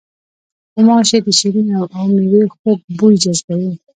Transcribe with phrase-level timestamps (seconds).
[0.73, 3.71] غوماشې د شریني او میوې خوږ بوی جذبوي.